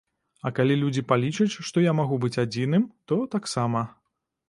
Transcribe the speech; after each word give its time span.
А 0.49 0.51
калі 0.59 0.77
людзі 0.83 1.03
палічаць, 1.11 1.57
што 1.69 1.85
я 1.85 1.95
магу 2.01 2.19
быць 2.25 2.35
адзіным, 2.47 2.91
то 3.13 3.23
таксама. 3.37 3.89